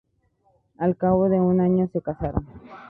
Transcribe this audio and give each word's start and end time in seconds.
Al 0.79 0.97
cabo 0.97 1.29
de 1.29 1.39
un 1.39 1.61
año, 1.61 1.87
se 1.93 2.01
casaron. 2.01 2.47